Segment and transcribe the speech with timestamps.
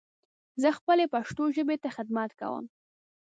[0.61, 2.65] زه خپلې پښتو ژبې ته خدمت کوم.